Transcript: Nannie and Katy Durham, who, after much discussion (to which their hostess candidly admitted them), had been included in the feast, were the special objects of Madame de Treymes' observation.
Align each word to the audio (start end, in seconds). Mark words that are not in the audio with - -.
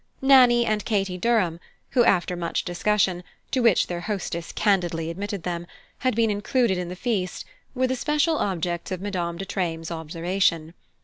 Nannie 0.19 0.65
and 0.65 0.83
Katy 0.83 1.19
Durham, 1.19 1.59
who, 1.91 2.03
after 2.03 2.35
much 2.35 2.65
discussion 2.65 3.23
(to 3.51 3.59
which 3.59 3.85
their 3.85 4.01
hostess 4.01 4.51
candidly 4.51 5.11
admitted 5.11 5.43
them), 5.43 5.67
had 5.99 6.15
been 6.15 6.31
included 6.31 6.79
in 6.79 6.89
the 6.89 6.95
feast, 6.95 7.45
were 7.75 7.85
the 7.85 7.95
special 7.95 8.39
objects 8.39 8.89
of 8.89 8.99
Madame 8.99 9.37
de 9.37 9.45
Treymes' 9.45 9.91
observation. 9.91 10.73